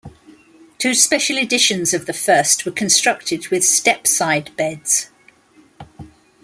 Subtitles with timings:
[0.79, 5.11] Two special editions of the first were constructed with step-side beds.